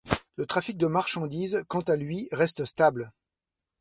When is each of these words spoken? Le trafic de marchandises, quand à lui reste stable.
Le 0.35 0.47
trafic 0.47 0.79
de 0.79 0.87
marchandises, 0.87 1.63
quand 1.67 1.87
à 1.89 1.95
lui 1.95 2.27
reste 2.31 2.65
stable. 2.65 3.11